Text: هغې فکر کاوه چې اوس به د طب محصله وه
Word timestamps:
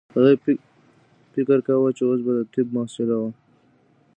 هغې 0.13 0.33
فکر 1.35 1.57
کاوه 1.67 1.89
چې 1.97 2.03
اوس 2.05 2.19
به 2.25 2.31
د 2.37 2.39
طب 2.53 2.67
محصله 2.75 3.15
وه 3.21 3.29